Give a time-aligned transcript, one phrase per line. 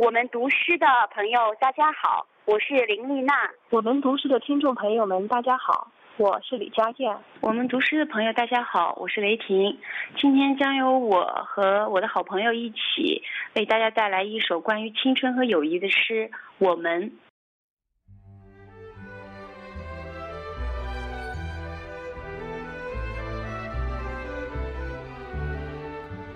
[0.00, 3.34] 我们读诗的朋友，大家好，我是林丽娜。
[3.70, 7.16] 我们读诗的听众朋友们，大家好，我是李佳燕。
[7.40, 9.76] 我们读诗的朋友，大家好，我是雷霆。
[10.16, 13.24] 今天将由我和我的好朋友一起
[13.56, 16.30] 为大家带来一首关于青春和友谊的诗。
[16.58, 17.12] 我们。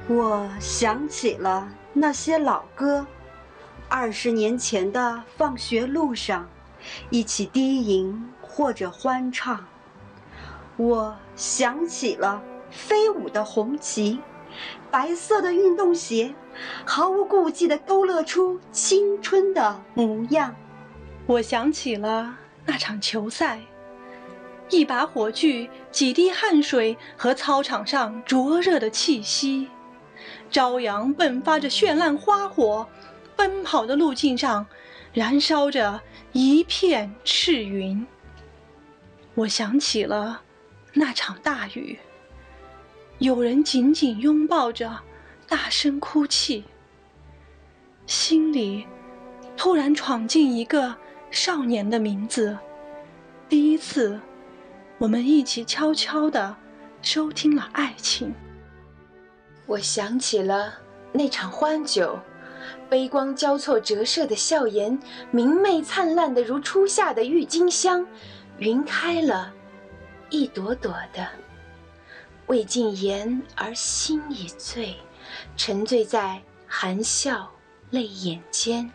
[0.08, 3.06] 我想起了那些老歌。
[3.94, 6.48] 二十年前的放学路上，
[7.10, 9.66] 一起低吟或者欢唱。
[10.78, 14.18] 我想起了飞舞的红旗，
[14.90, 16.34] 白色的运动鞋，
[16.86, 20.56] 毫无顾忌地勾勒出青春的模样。
[21.26, 22.34] 我想起了
[22.64, 23.60] 那场球赛，
[24.70, 29.68] 一把火炬，几滴汗水和操场上灼热的气息，
[30.50, 32.88] 朝阳迸发着绚烂花火。
[33.36, 34.66] 奔跑的路径上，
[35.12, 36.00] 燃烧着
[36.32, 38.06] 一片赤云。
[39.34, 40.42] 我想起了
[40.92, 41.98] 那场大雨，
[43.18, 45.00] 有人紧紧拥抱着，
[45.48, 46.64] 大声哭泣。
[48.06, 48.86] 心里
[49.56, 50.94] 突然闯进一个
[51.30, 52.56] 少年的名字。
[53.48, 54.20] 第一次，
[54.98, 56.54] 我们一起悄悄地
[57.00, 58.34] 收听了爱情。
[59.66, 60.74] 我想起了
[61.12, 62.18] 那场欢酒。
[62.88, 64.98] 杯光交错折射的笑颜，
[65.30, 68.06] 明媚灿烂的如初夏的郁金香。
[68.58, 69.52] 云开了，
[70.30, 71.26] 一朵朵的。
[72.46, 74.96] 未尽言而心已醉，
[75.56, 77.50] 沉醉在含笑
[77.90, 78.90] 泪眼间。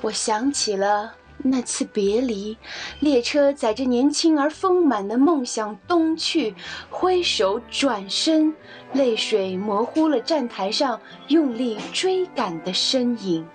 [0.00, 1.14] 我想起了。
[1.42, 2.56] 那次别离，
[3.00, 6.54] 列车载着年轻而丰满的梦想东去，
[6.90, 8.54] 挥手转身，
[8.92, 13.46] 泪水模糊了站台上用力追赶的身影。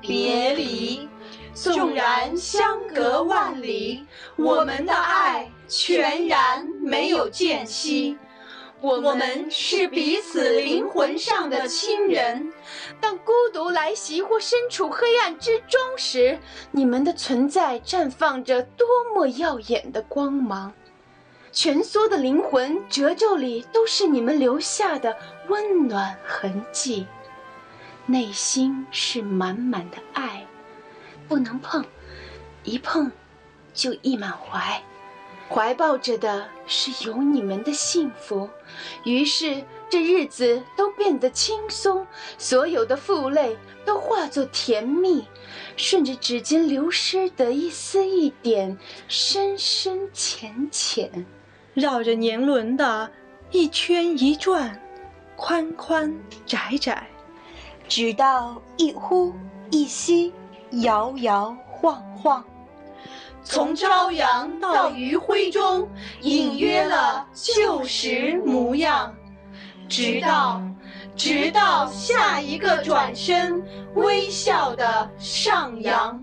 [0.00, 1.08] 别离，
[1.54, 4.04] 纵然相隔万里，
[4.36, 8.16] 我们的爱全然没有间隙。
[8.80, 12.52] 我们是彼此灵魂上的亲人，
[13.00, 16.38] 当孤独来袭或身处黑暗之中时，
[16.70, 20.72] 你们的存在绽放着多么耀眼的光芒！
[21.50, 25.16] 蜷缩的灵魂褶皱里都是你们留下的
[25.48, 27.06] 温暖痕迹，
[28.06, 30.46] 内心是满满的爱，
[31.26, 31.84] 不能碰，
[32.62, 33.10] 一碰
[33.74, 34.80] 就溢满怀。
[35.50, 38.48] 怀抱着的是有你们的幸福，
[39.04, 45.24] 于是这日子都变得轻松，所有的负累都化作甜蜜，
[45.76, 48.76] 顺着指尖流失的一丝一点，
[49.08, 51.24] 深深浅浅，
[51.72, 53.10] 绕着年轮的
[53.50, 54.78] 一圈一转，
[55.34, 56.14] 宽宽
[56.44, 57.08] 窄窄，
[57.88, 59.32] 直到一呼
[59.70, 60.34] 一吸，
[60.82, 62.44] 摇摇晃晃。
[63.42, 65.88] 从朝阳到余晖中，
[66.20, 69.14] 隐约了旧时模样，
[69.88, 70.60] 直到，
[71.16, 73.62] 直到下一个转身，
[73.94, 76.22] 微笑的上扬。